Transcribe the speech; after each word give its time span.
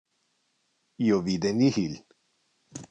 Io 1.09 1.21
vide 1.29 1.53
nihil. 1.61 1.97